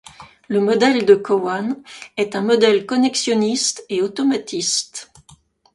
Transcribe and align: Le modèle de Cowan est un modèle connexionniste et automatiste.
Le 0.47 0.59
modèle 0.61 1.05
de 1.05 1.13
Cowan 1.13 1.75
est 2.17 2.35
un 2.35 2.41
modèle 2.41 2.87
connexionniste 2.87 3.85
et 3.89 4.01
automatiste. 4.01 5.11